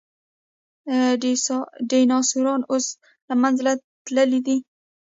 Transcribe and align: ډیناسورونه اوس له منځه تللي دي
ډیناسورونه 1.89 2.65
اوس 2.71 2.85
له 3.27 3.35
منځه 3.41 3.71
تللي 4.05 4.39
دي 4.47 4.57